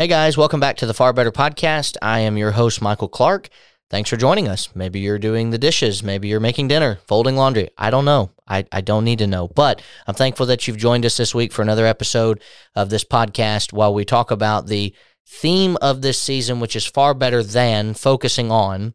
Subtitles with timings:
[0.00, 1.98] Hey guys, welcome back to the Far Better Podcast.
[2.00, 3.50] I am your host, Michael Clark.
[3.90, 4.74] Thanks for joining us.
[4.74, 7.68] Maybe you're doing the dishes, maybe you're making dinner, folding laundry.
[7.76, 8.30] I don't know.
[8.48, 9.48] I, I don't need to know.
[9.48, 12.42] But I'm thankful that you've joined us this week for another episode
[12.74, 14.94] of this podcast while we talk about the
[15.26, 18.94] theme of this season, which is far better than focusing on.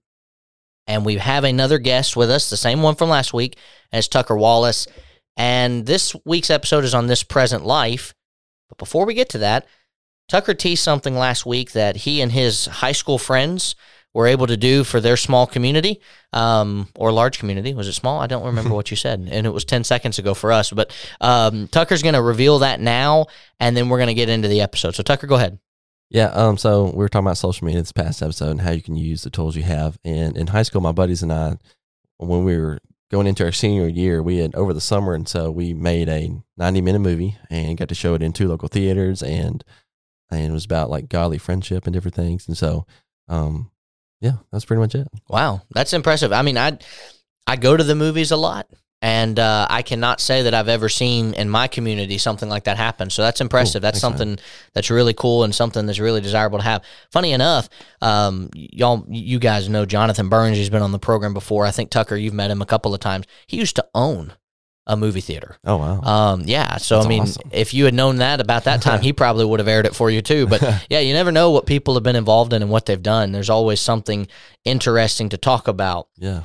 [0.87, 3.59] And we have another guest with us, the same one from last week,
[3.91, 4.87] as Tucker Wallace.
[5.37, 8.15] And this week's episode is on this present life.
[8.69, 9.67] But before we get to that,
[10.27, 13.75] Tucker teased something last week that he and his high school friends
[14.13, 15.99] were able to do for their small community
[16.31, 17.73] um, or large community.
[17.73, 18.21] Was it small?
[18.21, 20.71] I don't remember what you said, and it was ten seconds ago for us.
[20.71, 23.27] But um, Tucker's going to reveal that now,
[23.59, 24.95] and then we're going to get into the episode.
[24.95, 25.59] So Tucker, go ahead.
[26.09, 28.81] Yeah, um, so we were talking about social media this past episode and how you
[28.81, 29.97] can use the tools you have.
[30.05, 31.57] And in high school, my buddies and I,
[32.17, 32.79] when we were
[33.11, 36.31] going into our senior year, we had over the summer, and so we made a
[36.57, 39.63] 90 minute movie and got to show it in two local theaters, and
[40.31, 42.47] and it was about like godly friendship and different things.
[42.47, 42.85] And so,
[43.27, 43.71] um,
[44.21, 45.07] yeah, that's pretty much it.
[45.29, 46.33] Wow, that's impressive.
[46.33, 46.77] I mean, I
[47.47, 48.67] I go to the movies a lot,
[49.01, 52.77] and uh, I cannot say that I've ever seen in my community something like that
[52.77, 53.09] happen.
[53.09, 53.81] So that's impressive.
[53.81, 53.81] Cool.
[53.81, 54.39] That's Thanks, something
[54.73, 56.83] that's really cool and something that's really desirable to have.
[57.11, 57.69] Funny enough,
[58.01, 60.57] um, y'all, you guys know Jonathan Burns.
[60.57, 61.65] He's been on the program before.
[61.65, 63.25] I think Tucker, you've met him a couple of times.
[63.47, 64.33] He used to own
[64.87, 65.57] a movie theater.
[65.63, 66.01] Oh wow.
[66.01, 66.77] Um, yeah.
[66.77, 67.49] So That's I mean, awesome.
[67.51, 70.09] if you had known that about that time, he probably would have aired it for
[70.11, 70.47] you too.
[70.47, 73.31] But yeah, you never know what people have been involved in and what they've done.
[73.31, 74.27] There's always something
[74.63, 76.07] interesting to talk about.
[76.17, 76.43] yeah.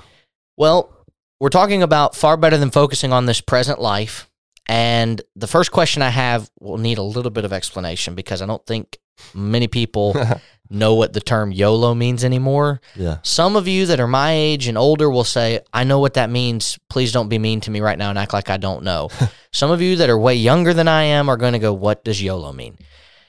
[0.57, 0.93] Well,
[1.41, 4.29] we're talking about far better than focusing on this present life.
[4.67, 8.47] And the first question I have will need a little bit of explanation because I
[8.47, 8.99] don't think
[9.35, 10.15] many people
[10.71, 12.81] know what the term YOLO means anymore.
[12.95, 13.19] Yeah.
[13.23, 16.31] Some of you that are my age and older will say, I know what that
[16.31, 16.79] means.
[16.89, 19.09] Please don't be mean to me right now and act like I don't know.
[19.53, 22.05] Some of you that are way younger than I am are going to go, What
[22.05, 22.79] does YOLO mean?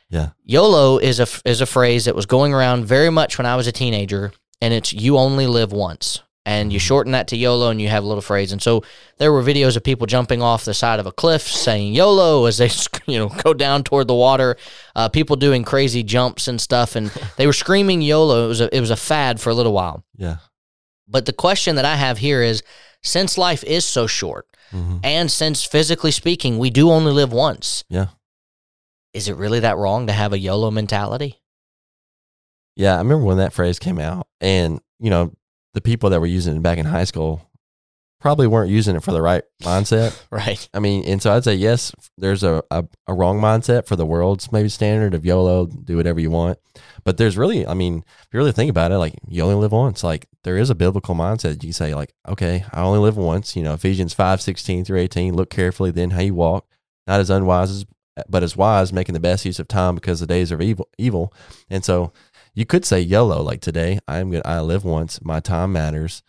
[0.09, 0.29] Yeah.
[0.43, 3.65] YOLO is a, is a phrase that was going around very much when I was
[3.65, 6.21] a teenager, and it's you only live once.
[6.43, 8.51] And you shorten that to YOLO and you have a little phrase.
[8.51, 8.83] And so
[9.19, 12.57] there were videos of people jumping off the side of a cliff saying YOLO as
[12.57, 12.69] they
[13.11, 14.57] you know go down toward the water.
[14.95, 17.07] Uh, people doing crazy jumps and stuff, and
[17.37, 18.45] they were screaming YOLO.
[18.45, 20.03] It was a, it was a fad for a little while.
[20.17, 20.37] Yeah.
[21.07, 22.63] But the question that I have here is
[23.03, 27.83] since life is so short, hmm and since physically speaking, we do only live once,
[27.89, 28.07] Yeah.
[29.13, 31.39] is it really that wrong to have a YOLO mentality?
[32.75, 32.95] Yeah.
[32.95, 35.33] I remember when that phrase came out, and you know,
[35.73, 37.47] the people that were using it back in high school
[38.21, 40.17] probably weren't using it for the right mindset.
[40.31, 40.69] Right.
[40.73, 44.05] I mean, and so I'd say yes, there's a, a, a wrong mindset for the
[44.05, 46.57] world's maybe standard of YOLO, do whatever you want.
[47.03, 49.73] But there's really, I mean, if you really think about it, like you only live
[49.73, 50.03] once.
[50.03, 51.53] Like there is a biblical mindset.
[51.55, 53.55] You can say, like, okay, I only live once.
[53.55, 56.65] You know, Ephesians 5, 16 through 18, look carefully then how you walk,
[57.07, 57.85] not as unwise as
[58.27, 61.33] but as wise, making the best use of time because the days are evil evil.
[61.69, 62.11] And so
[62.53, 66.23] you could say YOLO, like today, I'm gonna I live once, my time matters.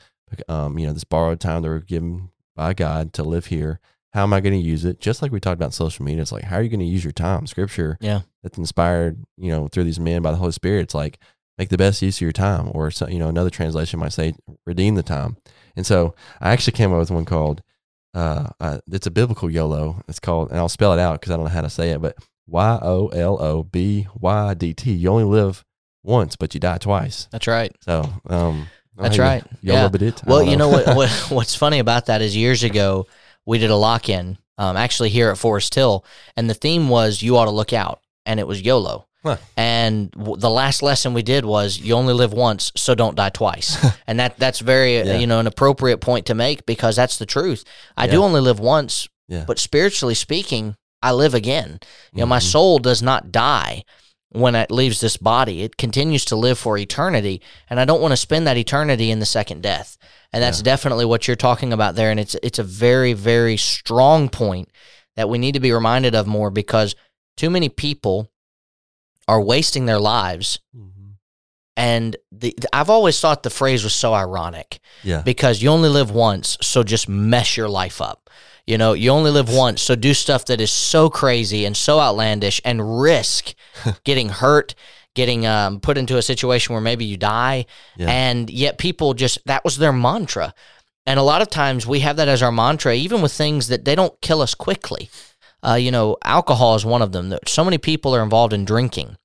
[0.49, 3.81] Um, you know, this borrowed time that we're given by God to live here
[4.13, 5.01] how am I going to use it?
[5.01, 7.05] Just like we talked about social media, it's like, how are you going to use
[7.05, 7.47] your time?
[7.47, 8.23] Scripture Yeah.
[8.43, 10.83] that's inspired, you know, through these men by the Holy Spirit.
[10.83, 11.19] It's like,
[11.57, 12.71] make the best use of your time.
[12.75, 14.35] Or, so, you know, another translation might say,
[14.67, 15.39] redeem the time.
[15.77, 17.63] And so I actually came up with one called,
[18.15, 20.03] uh, uh it's a biblical YOLO.
[20.07, 22.03] It's called, and I'll spell it out because I don't know how to say it,
[22.03, 24.93] but Y O L O B Y D T.
[24.93, 25.65] You only live
[26.03, 27.29] once, but you die twice.
[27.31, 27.73] That's right.
[27.81, 29.45] So, um, That's I- right.
[29.63, 29.89] Yeah.
[30.27, 33.07] Well, you know what, what what's funny about that is years ago
[33.47, 36.05] we did a lock in, um, actually here at Forest Hill,
[36.37, 39.07] and the theme was "You ought to look out," and it was YOLO.
[39.25, 39.37] Huh.
[39.57, 43.31] And w- the last lesson we did was "You only live once, so don't die
[43.31, 43.77] twice,"
[44.07, 45.19] and that that's very uh, Yeah.
[45.19, 47.65] you know an appropriate point to make because that's the truth.
[47.97, 49.45] I do only live once, Yeah.
[49.47, 51.79] but spiritually speaking, I live again.
[52.13, 52.51] You know, my Mhm.
[52.51, 53.85] soul does not die
[54.33, 55.63] when it leaves this body.
[55.63, 59.19] It continues to live for eternity, and I don't want to spend that eternity in
[59.21, 59.97] the second death.
[60.33, 60.65] And that's Yeah.
[60.65, 62.11] definitely what you're talking about there.
[62.11, 64.69] And it's it's a very very strong point
[65.17, 66.95] that we need to be reminded of more because
[67.37, 68.31] too many people
[69.29, 70.59] are wasting their lives.
[70.77, 70.89] Mhm.
[71.77, 75.21] And the, the- I've always thought the phrase was so ironic Yeah.
[75.23, 78.29] because you only live once, so just mess your life up.
[78.67, 81.99] You know, you only live once, so do stuff that is so crazy and so
[81.99, 83.55] outlandish and risk
[84.05, 84.75] getting hurt,
[85.15, 87.67] getting um, put into a situation where maybe you die.
[87.97, 88.11] Yeah.
[88.11, 90.55] And yet people just, that was their mantra.
[91.07, 93.85] And a lot of times we have that as our mantra, even with things that
[93.85, 95.11] they don't kill us quickly.
[95.65, 97.35] Uh, you know, alcohol is one of them.
[97.47, 99.17] So many people are involved in drinking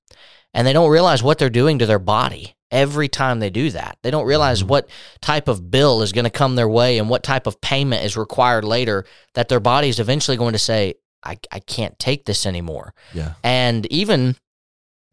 [0.52, 3.98] and they don't realize what they're doing to their body every time they do that.
[4.02, 4.66] They don't realize Mhm.
[4.68, 4.88] what
[5.20, 8.16] type of bill is going to come their way and what type of payment is
[8.16, 9.04] required later
[9.34, 10.94] that their body is eventually going to say,
[11.24, 12.94] I, I can't take this anymore.
[13.14, 13.34] Yeah.
[13.42, 14.36] And even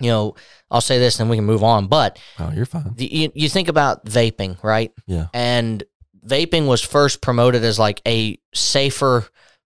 [0.01, 0.35] you know,
[0.69, 2.93] I'll say this and we can move on, but Oh, you're fine.
[2.97, 4.91] the, you, you think about vaping, right?
[5.07, 5.27] Yeah.
[5.33, 5.81] And
[6.27, 9.25] vaping was first promoted as like a safer,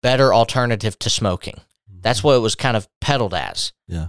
[0.02, 1.60] better alternative to smoking.
[2.00, 3.72] That's what it was kind of peddled as.
[3.86, 4.08] Yeah.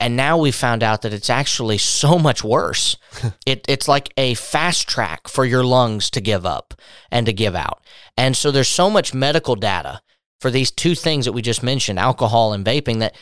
[0.00, 2.96] And now we found out that it's actually so much worse.
[3.46, 6.74] it, it's like a fast track for your lungs to give up
[7.10, 7.82] and to give out.
[8.16, 10.00] And so there's so much medical data
[10.40, 13.16] for these two things that we just mentioned, alcohol and vaping, that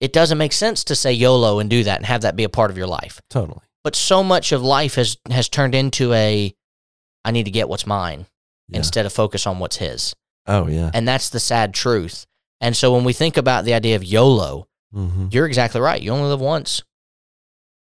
[0.00, 2.48] it doesn't make sense to say YOLO and do that and have that be a
[2.48, 3.20] part of your life.
[3.28, 3.60] Totally.
[3.82, 6.54] But so much of life has has turned into a
[7.24, 8.26] I need to get what's mine
[8.68, 8.78] Yeah.
[8.78, 10.14] instead of focus on what's his.
[10.46, 10.90] oh yeah.
[10.94, 12.24] And that's the sad truth.
[12.60, 15.28] And so when we think about the idea of YOLO, Mm-hmm.
[15.30, 16.02] you're exactly right.
[16.02, 16.82] You only live once.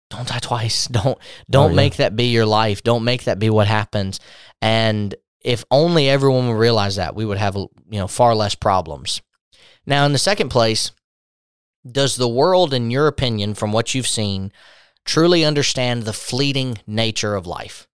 [0.09, 0.87] Don't die twice.
[0.91, 1.17] Don't
[1.49, 1.75] don't Oh, yeah.
[1.75, 2.83] make that be your life.
[2.83, 4.19] Don't make that be what happens.
[4.61, 9.21] And if only everyone would realize that, we would have you know far less problems.
[9.85, 10.91] Now, in the second place,
[11.89, 14.51] does the world, in your opinion, from what you've seen,
[15.05, 17.87] truly understand the fleeting nature of life?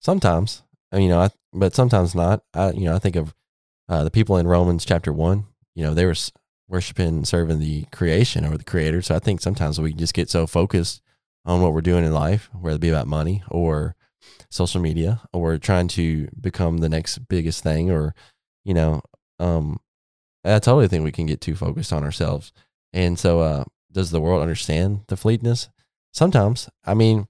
[0.00, 0.62] Sometimes,
[0.92, 2.42] I mean, you know, I, but sometimes not.
[2.54, 3.34] I, you know, I think of
[3.88, 5.46] uh, the people in Romans chapter one.
[5.74, 6.14] You know, they were
[6.68, 9.02] worshiping serving the creation or the Creator.
[9.02, 11.02] So I think sometimes we just get so focused
[11.44, 13.96] on what we're doing in life, whether it be about money or
[14.50, 18.14] social media or trying to become the next biggest thing, or
[18.64, 19.02] you know,
[19.38, 19.80] um,
[20.44, 22.52] I totally think we can get too focused on ourselves.
[22.92, 25.68] And so, uh, does the world understand the fleetness?
[26.12, 27.26] Sometimes, I mean,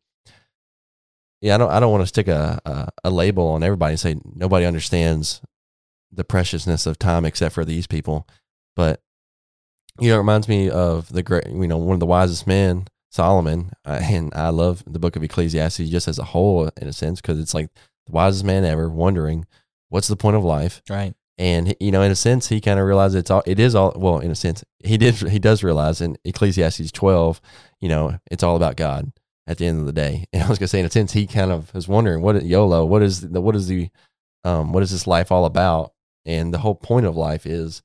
[1.41, 4.01] yeah, I don't I don't want to stick a, a a label on everybody and
[4.01, 5.41] say nobody understands
[6.13, 8.29] the preciousness of time except for these people.
[8.77, 9.01] But
[10.01, 12.87] you know, it reminds me of the great, you know, one of the wisest men,
[13.11, 16.93] Solomon, uh, and I love the book of Ecclesiastes just as a whole in a
[16.93, 17.69] sense because it's like
[18.07, 19.47] the wisest man ever, wondering
[19.91, 21.15] what's the point of life, Right.
[21.39, 23.43] and you know, in a sense, he kind of realized it's all.
[23.47, 23.93] It is all.
[23.97, 25.15] Well, in a sense, he did.
[25.17, 27.41] He does realize in Ecclesiastes twelve,
[27.81, 29.13] you know, it's all about God
[29.47, 30.25] at the end of the day.
[30.33, 32.87] And I was gonna say, in a sense, he kind of was wondering what YOLO.
[32.87, 33.91] What is the what is the
[34.45, 35.93] um what is this life all about?
[36.25, 37.83] And the whole point of life is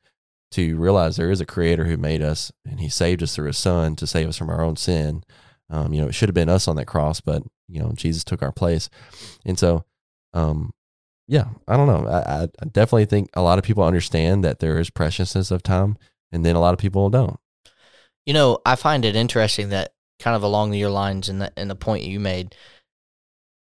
[0.52, 3.58] to realize there is a Creator who made us, and He saved us through His
[3.58, 5.24] Son to save us from our own sin.
[5.70, 8.24] Um, you know, it should have been us on that cross, but you know, Jesus
[8.24, 8.90] took our place,
[9.46, 9.84] and so,
[10.34, 10.72] um,
[11.28, 12.10] yeah, I don't know.
[12.10, 15.98] I, I definitely think a lot of people understand that there is preciousness of time,
[16.32, 17.38] and then a lot of people don't.
[18.26, 21.70] You know, I find it interesting that kind of along your lines and the and
[21.70, 22.56] the point you made.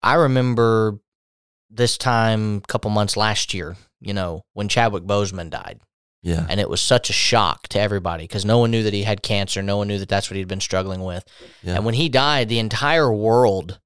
[0.02, 0.98] I remember
[1.70, 5.80] this time a couple months last year, you know, when Chadwick Boseman died.
[6.22, 9.05] Yeah, And it was such a shock to everybody because no one knew that he
[9.05, 9.62] had cancer.
[9.62, 11.25] No one knew that that's what he'd been struggling with.
[11.62, 11.76] Yeah.
[11.76, 13.81] And when he died, the entire world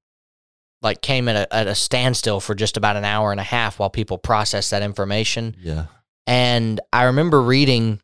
[0.81, 3.79] like came at a, at a standstill for just about an hour and a half
[3.79, 5.55] while people processed that information.
[5.61, 5.85] yeah,
[6.27, 8.01] And I remember reading,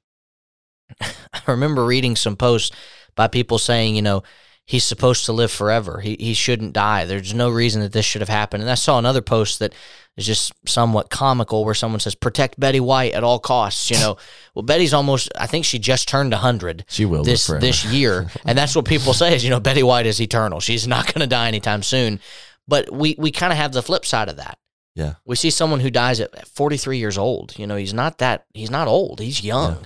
[1.02, 2.76] I remember reading some posts
[3.16, 4.24] by people saying, you know,
[4.66, 6.00] he's supposed to live forever.
[6.00, 7.06] He he shouldn't die.
[7.06, 8.64] There's no reason that this should have happened.
[8.64, 9.74] And I saw another post that
[10.18, 14.18] is just somewhat comical where someone says, "Protect Betty White at all costs." You know,
[14.56, 15.30] well, Betty's almost.
[15.38, 19.14] I think she just turned hundred she will this this year, and that's what people
[19.14, 20.60] say is you know Betty White is eternal.
[20.60, 22.20] She's not going to die anytime soon.
[22.68, 24.58] But we we kind of have the flip side of that.
[24.94, 25.14] Yeah.
[25.26, 27.58] we see someone who dies at 43 years old.
[27.58, 29.20] You know, he's not that he's not old.
[29.20, 29.86] He's young,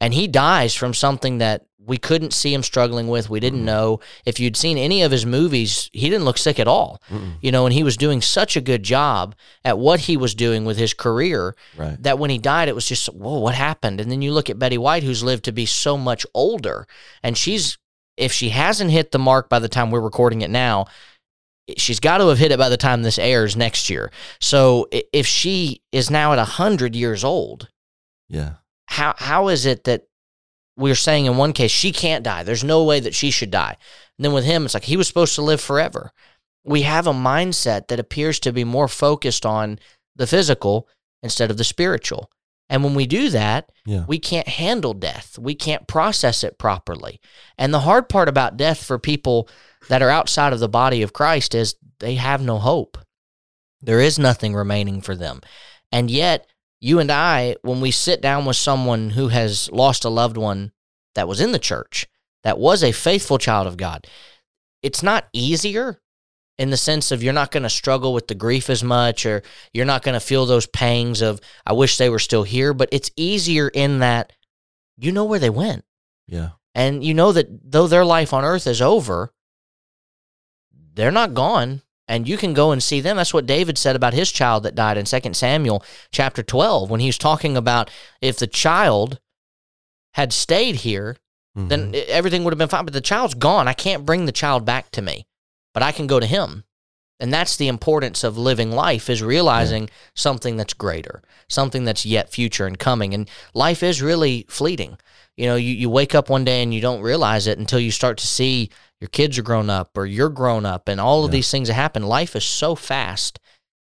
[0.00, 3.30] and he dies from something that we couldn't see him struggling with.
[3.30, 3.64] We didn't Mm-mm.
[3.64, 5.90] know if you'd seen any of his movies.
[5.92, 7.00] He didn't look sick at all.
[7.08, 7.34] Mm-mm.
[7.40, 10.64] You know, and he was doing such a good job at what he was doing
[10.64, 12.00] with his career right.
[12.02, 14.00] that when he died, it was just, whoa, what happened?
[14.00, 16.86] And then you look at Betty White, who's lived to be so much older,
[17.22, 17.78] and she's,
[18.16, 20.86] if she hasn't hit the mark by the time we're recording it now,
[21.76, 24.12] she's got to have hit it by the time this airs next year.
[24.38, 27.68] So if she is now at 100 years old,
[28.28, 28.54] Yeah,
[28.90, 30.02] how how is it that
[30.76, 32.42] we're saying in one case she can't die?
[32.42, 33.76] There's no way that she should die.
[34.18, 36.12] And then with him, it's like he was supposed to live forever.
[36.64, 39.78] We have a mindset that appears to be more focused on
[40.16, 40.88] the physical
[41.22, 42.30] instead of the spiritual.
[42.68, 45.38] And when we do that, yeah, we can't handle death.
[45.38, 47.20] We can't process it properly.
[47.56, 49.48] And the hard part about death for people
[49.88, 52.98] that are outside of the body of Christ is they have no hope.
[53.80, 55.40] There is nothing remaining for them.
[55.90, 56.46] And yet,
[56.80, 60.72] you and I, when we sit down with someone who has lost a loved one
[61.14, 62.06] that was in the church,
[62.42, 64.06] that was a faithful child of God,
[64.82, 66.00] it's not easier
[66.58, 69.42] in the sense of you're not going to struggle with the grief as much or
[69.72, 72.88] you're not going to feel those pangs of I wish they were still here, but
[72.92, 74.32] it's easier in that
[74.98, 75.84] you know where they went.
[76.26, 79.32] yeah, And you know that though their life on earth is over,
[80.94, 83.16] they're not gone and you can go and see them.
[83.16, 87.00] That's what David said about his child that died in 2 Samuel chapter 12 when
[87.00, 87.88] he was talking about
[88.20, 89.20] if the child
[90.14, 91.16] had stayed here,
[91.54, 91.96] then Mhm.
[91.96, 92.84] i- everything would have been fine.
[92.84, 93.68] But the child's gone.
[93.68, 95.26] I can't bring the child back to me,
[95.72, 96.64] but I can go to him.
[97.20, 102.32] And that's the importance of living life is realizing something that's greater, something that's yet
[102.32, 103.12] future and coming.
[103.12, 104.96] And life is really fleeting.
[105.36, 107.90] You know, you, you wake up one day and you don't realize it until you
[107.90, 111.30] start to see your kids are grown up or you're grown up and all of
[111.30, 111.38] Yeah.
[111.38, 112.02] these things that happen.
[112.02, 113.38] Life is so fast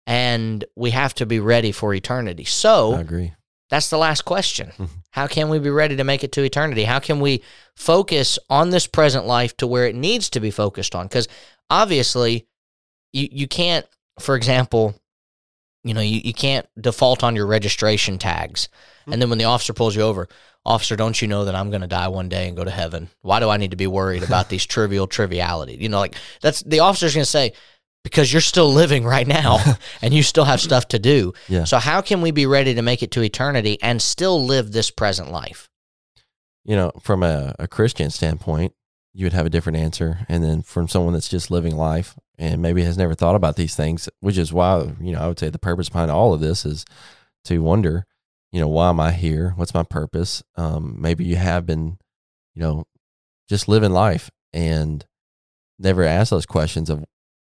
[0.07, 2.45] and we have to be ready for eternity.
[2.45, 3.33] So I agree.
[3.71, 4.73] that's the last question.
[4.79, 4.89] Mhm.
[5.13, 6.83] How can we be ready to make it to eternity?
[6.85, 7.43] How can we
[7.77, 11.07] focus on this present life to where it needs to be focused on?
[11.07, 11.29] Because
[11.71, 12.47] obviously,
[13.13, 13.87] you, you can't,
[14.19, 14.95] for example,
[15.85, 18.69] you know, you, you can't default on your registration tags.
[19.07, 19.21] And hmm.
[19.21, 20.29] then when the officer pulls you over,
[20.67, 23.11] officer, don't you know that I'm going to die one day and go to heaven?
[23.23, 25.77] Why do I need to be worried about these trivial triviality?
[25.77, 27.53] You know, like that's the officer's going to say,
[28.03, 29.59] because you're still living right now
[30.03, 31.33] and you still have stuff to do.
[31.49, 31.65] Yeah.
[31.65, 34.91] So how can we be ready to make it to eternity and still live this
[34.91, 35.71] present life?
[36.65, 38.73] you know, from a, a Christian standpoint,
[39.13, 40.27] you would have a different answer.
[40.29, 43.77] And then from someone that's just living life and maybe has never thought about these
[43.77, 46.65] things, which is why, you know, I would say the purpose behind all of this
[46.65, 46.85] is
[47.45, 48.07] to wonder,
[48.53, 49.53] you know, why am I here?
[49.57, 50.43] What's my purpose?
[50.57, 51.99] Um, maybe you have been,
[52.55, 52.85] you know,
[53.49, 55.05] just living life and
[55.79, 57.05] never asked those questions of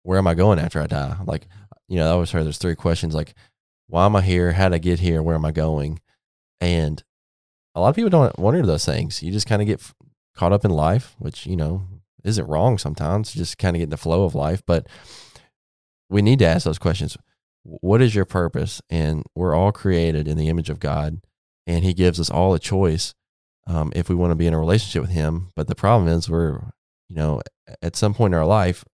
[0.02, 1.16] where am I going after I die?
[1.24, 1.46] Like,
[1.88, 3.34] you know, I always heard there's three questions like,
[3.88, 4.52] why am I here?
[4.52, 5.22] How did I get here?
[5.22, 6.00] Where am I going?
[6.60, 7.02] And
[7.74, 9.22] a lot of people don't wonder those things.
[9.22, 9.82] You just kind of get
[10.34, 11.82] caught up in life, which, you know,
[12.24, 13.32] isn't wrong sometimes.
[13.32, 14.62] Just kind of get in the flow of life.
[14.66, 14.86] But
[16.08, 17.16] we need to ask those questions.
[17.64, 18.82] What is your purpose?
[18.90, 21.20] And we're all created in the image of God,
[21.66, 23.14] and He gives us all a choice
[23.66, 25.52] um, if we want to be in a relationship with Him.
[25.54, 26.60] But the problem is, we're,
[27.08, 27.40] you know,
[27.80, 28.84] at some point in our life,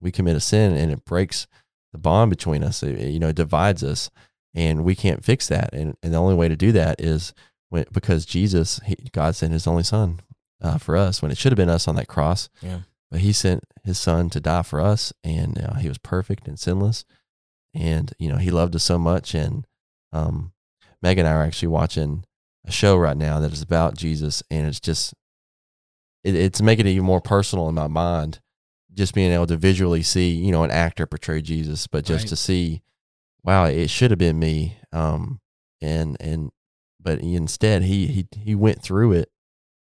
[0.00, 1.46] we commit a sin and it breaks
[1.92, 2.82] the bond between us.
[2.82, 4.10] It, it, you know, it divides us,
[4.54, 5.72] and we can't fix that.
[5.72, 7.34] And, and the only way to do that is
[7.68, 10.20] when, because Jesus, he, God sent His only Son
[10.62, 12.48] uh, for us when it should have been us on that cross.
[12.62, 12.80] Yeah.
[13.10, 16.58] But He sent His Son to die for us, and uh, He was perfect and
[16.58, 17.04] sinless,
[17.74, 19.34] and you know He loved us so much.
[19.34, 19.66] And
[20.12, 20.52] um,
[21.02, 22.24] Meg and I are actually watching
[22.64, 25.14] a show right now that is about Jesus, and it's just
[26.24, 28.40] it, it's making it even more personal in my mind.
[28.92, 32.28] Just being able to visually see, you know, an actor portray Jesus, but just Right.
[32.30, 32.82] to see,
[33.44, 34.78] wow, it should have been me.
[34.90, 35.40] Um,
[35.82, 36.50] and and
[36.98, 39.30] but instead he he he went through it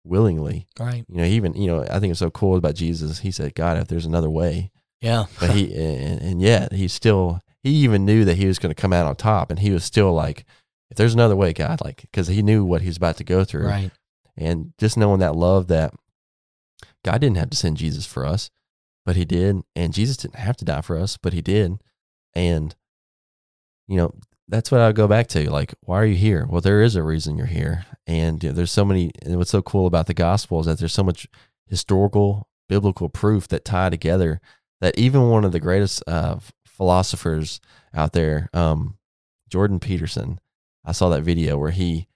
[0.03, 0.67] willingly.
[0.79, 1.05] Right.
[1.08, 3.20] You know, even you know I think it's so cool about Jesus.
[3.20, 5.25] He said, "God, if there's another way," Yeah.
[5.39, 8.81] but he and, and yet he still he even knew that he was going to
[8.81, 10.46] come out on top, and he was still like,
[10.89, 13.43] "If there's another way, God," like because he knew what he was about to go
[13.43, 13.91] through, right.
[14.36, 15.93] and just knowing that love that
[17.05, 18.50] God didn't have to send Jesus for us,
[19.05, 21.79] but he did, and Jesus didn't have to die for us, but he did,
[22.34, 22.75] and
[23.88, 24.13] you know
[24.51, 25.50] that's what I go back to.
[25.50, 26.46] Like, why are you here?
[26.48, 29.12] Well, there is a reason you're here, and you know, there's so many.
[29.24, 31.27] And what's so cool about the gospel is that there's so much
[31.67, 34.41] historical, biblical proof that tie together.
[34.81, 37.62] That even one of the greatest uh, philosophers
[37.93, 38.98] out there, um,
[39.50, 40.39] Jordan Peterson,
[40.84, 42.08] I saw that video where he,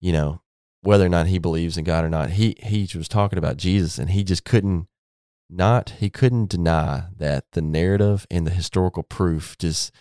[0.00, 0.42] you know,
[0.82, 3.98] whether or not he believes in God or not, he he was talking about Jesus,
[3.98, 4.86] and he just couldn't
[5.48, 9.92] not he couldn't deny that the narrative and the historical proof just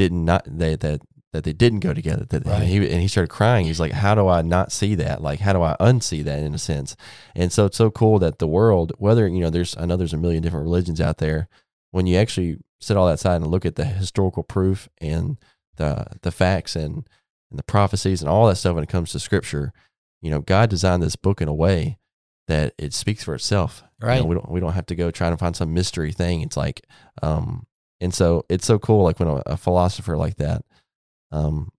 [0.00, 1.00] did not they that
[1.32, 2.24] that they didn't go together.
[2.28, 2.62] That Right.
[2.62, 3.66] and he and he started crying.
[3.66, 5.22] He's like, "How do I not see that?
[5.22, 6.96] Like, how do I unsee that in a sense?"
[7.36, 10.12] And so it's so cool that the world, whether you know, there's I know there's
[10.14, 11.48] a million different religions out there.
[11.92, 15.36] When you actually sit all that aside and look at the historical proof and
[15.76, 17.06] the the facts and
[17.50, 19.72] and the prophecies and all that stuff when it comes to Scripture,
[20.22, 21.98] you know, God designed this book in a way
[22.48, 23.82] that it speaks for itself.
[24.00, 24.24] You know, Right.
[24.26, 26.40] we don't we don't have to go trying to find some mystery thing.
[26.42, 26.84] It's like,
[27.22, 27.66] um,
[28.00, 29.04] and so it's so cool.
[29.04, 30.64] Like when a, a philosopher like that,
[31.32, 31.70] um,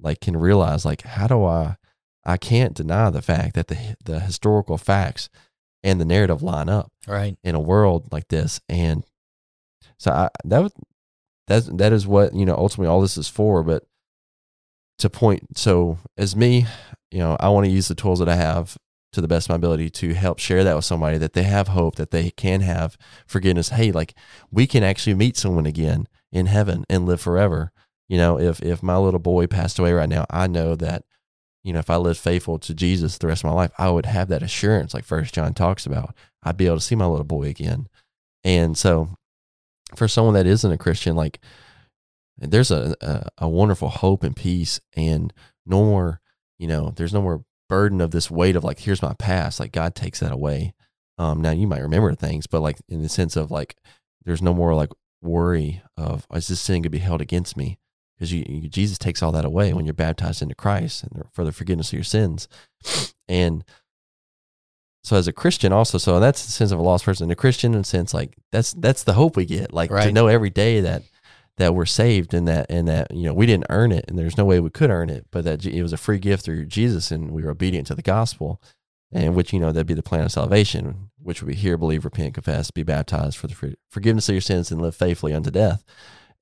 [0.00, 1.76] like can realize like how do I,
[2.24, 5.28] I can't deny the fact that the the historical facts
[5.82, 7.36] and the narrative line up Right.
[7.44, 9.04] in a world like this, and
[9.98, 10.72] so I that was
[11.46, 13.62] that's that is what you know ultimately all this is for.
[13.62, 13.84] But
[14.98, 16.66] to point, so as me,
[17.10, 18.76] you know, I want to use the tools that I have
[19.14, 21.68] to the best of my ability to help share that with somebody that they have
[21.68, 23.70] hope that they can have forgiveness.
[23.70, 24.14] Hey, like
[24.50, 27.72] we can actually meet someone again in heaven and live forever.
[28.08, 31.04] You know, if if my little boy passed away right now, I know that
[31.62, 34.06] you know if I lived faithful to Jesus the rest of my life, I would
[34.06, 36.14] have that assurance, like First John talks about.
[36.42, 37.88] I'd be able to see my little boy again.
[38.42, 39.16] And so,
[39.94, 41.40] for someone that isn't a Christian, like
[42.36, 45.32] there's a, a, a wonderful hope and peace and
[45.64, 46.20] no more,
[46.58, 49.60] you know, there's no more burden of this weight of like, here's my past.
[49.60, 50.74] Like God takes that away.
[51.18, 53.76] Um, now you might remember things, but like in the sense of like,
[54.24, 54.90] there's no more like
[55.22, 57.78] worry of, is this sin going to be held against me?
[58.16, 61.44] Because you, you, Jesus takes all that away when you're baptized into Christ and for
[61.44, 62.48] the forgiveness of your sins.
[63.28, 63.64] And
[65.02, 67.30] so as a Christian also, so that's the sense of a lost person.
[67.30, 69.72] A Christian in a sense, like that's that's the hope we get.
[69.72, 71.02] Like to know every day that
[71.56, 74.36] that we're saved and that and that you know we didn't earn it and there's
[74.36, 77.10] no way we could earn it, but that it was a free gift through Jesus
[77.10, 78.60] and we were obedient to the gospel,
[79.12, 82.04] and which you know that'd be the plan of salvation, which would be hear, believe,
[82.04, 85.50] repent, confess, be baptized for the for- forgiveness of your sins and live faithfully unto
[85.50, 85.84] death.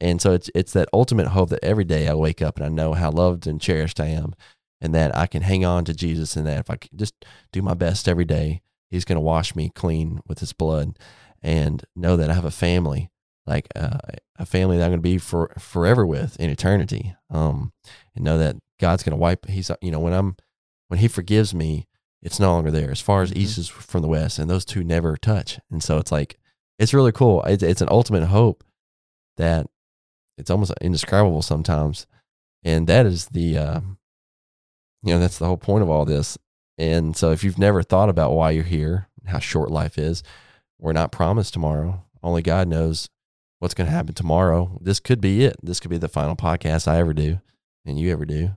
[0.00, 2.68] And so it's it's that ultimate hope that every day I wake up and I
[2.68, 4.34] know how loved and cherished I am,
[4.80, 7.14] and that I can hang on to Jesus, and that if I just
[7.52, 10.98] do my best every day, He's going to wash me clean with His blood,
[11.40, 13.11] and know that I have a family,
[13.46, 13.98] like uh,
[14.38, 17.14] a family that I'm going to be for forever with in eternity.
[17.30, 17.72] Um,
[18.14, 19.46] and know that God's going to wipe.
[19.46, 20.36] He's you know when I'm
[20.88, 21.86] when He forgives me,
[22.22, 22.90] it's no longer there.
[22.90, 23.36] As far as Mhm.
[23.38, 25.58] east is from the west, and those two never touch.
[25.70, 26.38] And so it's like
[26.78, 27.42] it's really cool.
[27.44, 28.64] It's, it's an ultimate hope
[29.36, 29.66] that
[30.38, 32.06] it's almost indescribable sometimes,
[32.64, 33.80] and that is the uh,
[35.02, 36.38] you know that's the whole point of all this.
[36.78, 40.22] And so if you've never thought about why you're here, how short life is,
[40.78, 42.04] we're not promised tomorrow.
[42.22, 43.08] Only God knows
[43.62, 44.76] what's going to happen tomorrow.
[44.80, 45.54] This could be it.
[45.62, 47.40] This could be the final podcast I ever do,
[47.86, 48.56] and you ever do.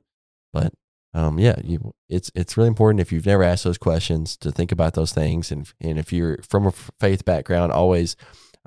[0.51, 0.73] But
[1.13, 4.71] um, yeah, you, it's it's really important if you've never asked those questions to think
[4.71, 8.15] about those things, and and if you're from a faith background, always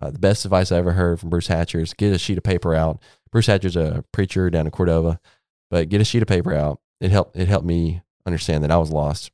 [0.00, 2.45] uh, the best advice I ever heard from Bruce Hatcher is get a sheet of
[2.45, 3.02] paper out.
[3.33, 5.18] Bruce Hatcher's a preacher down in Cordova,
[5.73, 6.80] but get a sheet of paper out.
[7.00, 9.33] It helped it helped me understand that I was lost.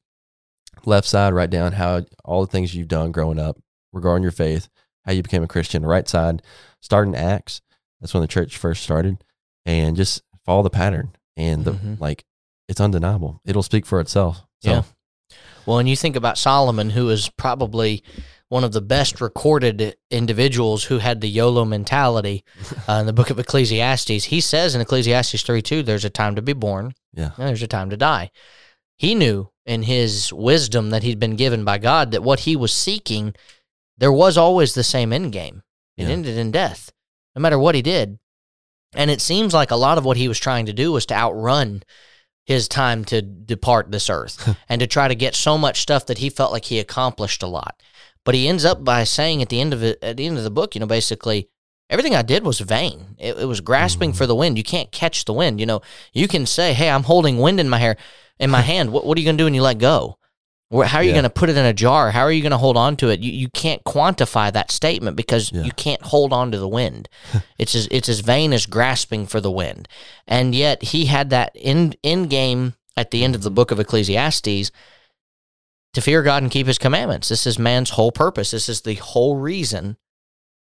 [0.87, 3.59] Left side, write down how all the things you've done growing up
[3.93, 4.71] regarding your faith,
[5.05, 5.85] how you became a Christian.
[5.85, 6.43] Right side,
[6.81, 7.61] start in Acts.
[8.01, 9.23] That's when the church first started,
[9.65, 11.11] and just follow the pattern.
[11.37, 12.01] And the Mhm.
[12.01, 12.25] like,
[12.69, 13.41] it's undeniable.
[13.45, 14.43] It'll speak for itself.
[14.63, 14.83] So, Yeah.
[15.67, 18.03] Well, and you think about Solomon, who is probably
[18.51, 22.45] one of the best recorded individuals who had the YOLO mentality
[22.89, 24.25] uh, in the book of Ecclesiastes.
[24.25, 27.31] He says in Ecclesiastes 3 2, there's a time to be born, Yeah.
[27.39, 28.31] and there's a time to die.
[28.97, 32.73] He knew in his wisdom that he'd been given by God that what he was
[32.73, 33.35] seeking,
[33.99, 35.63] there was always the same end game.
[35.97, 36.11] It Yeah.
[36.11, 36.91] ended in death,
[37.37, 38.19] no matter what he did.
[38.95, 41.15] And it seems like a lot of what he was trying to do was to
[41.15, 41.83] outrun
[42.47, 46.19] his time to depart this earth and to try to get so much stuff that
[46.19, 47.81] he felt like he accomplished a lot.
[48.25, 50.45] But he ends up by saying at the end of it, at the end of
[50.45, 51.49] the book, you know, basically
[51.91, 53.17] everything I did was vain.
[53.19, 54.17] It, it was grasping Mhm.
[54.17, 54.57] for the wind.
[54.59, 55.61] You can't catch the wind.
[55.61, 55.81] You know,
[56.13, 57.97] you can say, "Hey, I'm holding wind in my hair,
[58.39, 60.19] in my hand." What, what are you going to do when you let go?
[60.73, 61.15] How are you Yeah.
[61.15, 62.11] going to put it in a jar?
[62.11, 63.21] How are you going to hold on to it?
[63.21, 65.63] You, you can't quantify that statement because Yeah.
[65.63, 67.09] you can't hold on to the wind.
[67.59, 69.87] it's as it's as vain as grasping for the wind.
[70.27, 73.79] And yet he had that in in game at the end of the book of
[73.79, 74.71] Ecclesiastes
[75.93, 77.29] to fear God and keep his commandments.
[77.29, 78.51] This is man's whole purpose.
[78.51, 79.97] This is the whole reason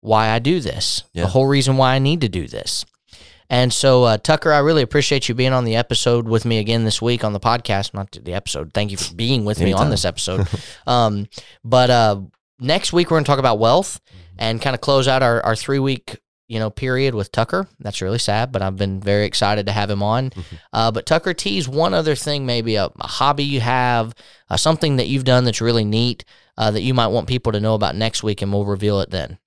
[0.01, 1.03] why I do this.
[1.13, 1.23] Yeah.
[1.25, 2.87] The whole reason why I need to do this.
[3.51, 6.85] And so, uh, Tucker, I really appreciate you being on the episode with me again
[6.85, 7.95] this week on the podcast.
[7.95, 8.73] Not the episode.
[8.75, 10.47] Thank you for being with me on this episode.
[10.87, 11.27] um,
[11.65, 12.21] but uh,
[12.61, 14.01] next week we're going to talk about wealth
[14.39, 17.69] and kind of close out our, our three week you know period with Tucker.
[17.79, 20.33] That's really sad, but I've been very excited to have him on.
[20.71, 24.15] Uh, but Tucker, tease one other thing, maybe a, a hobby you have,
[24.51, 26.25] uh, something that you've done that's really neat
[26.59, 29.11] uh, that you might want people to know about next week, and we'll reveal it
[29.11, 29.39] then.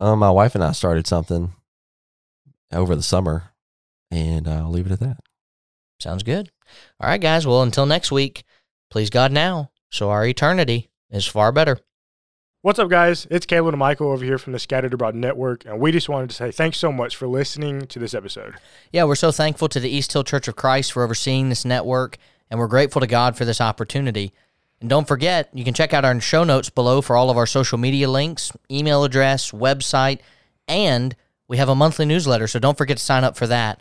[0.00, 1.52] Um, my wife and I started something
[2.72, 3.52] over the summer,
[4.10, 5.18] and uh, I'll leave it at that.
[6.00, 6.50] Sounds good.
[7.00, 7.46] All right, guys.
[7.46, 8.44] Well, until next week,
[8.90, 11.78] please God now, so our eternity is far better.
[12.62, 13.26] What's up, guys?
[13.30, 16.30] It's Caleb and Michael over here from the Scattered Abroad Network, and we just wanted
[16.30, 18.54] to say thanks so much for listening to this episode.
[18.92, 22.18] Yeah, we're so thankful to the East Hill Church of Christ for overseeing this network,
[22.50, 24.32] and we're grateful to God for this opportunity.
[24.80, 27.46] And don't forget, you can check out our show notes below for all of our
[27.46, 30.20] social media links, email address, website,
[30.66, 31.16] and
[31.48, 33.80] we have a monthly newsletter, so don't forget to sign up for that.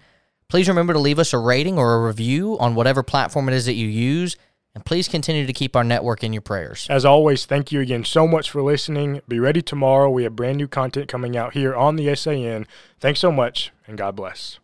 [0.50, 3.66] Please remember to leave us a rating or a review on whatever platform it is
[3.66, 4.38] that you use,
[4.74, 6.88] and please continue to keep our network in your prayers.
[6.90, 9.22] As always, thank you again so much for listening.
[9.28, 10.10] Be ready tomorrow.
[10.10, 12.66] We have brand new content coming out here on the SAN.
[13.00, 14.60] Thanks so much, and God bless.